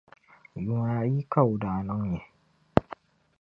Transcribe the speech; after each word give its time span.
Yumaayi 0.63 1.19
ka 1.31 1.41
o 1.51 1.53
daa 1.61 1.79
niŋ 1.87 2.01
ni. 2.11 2.19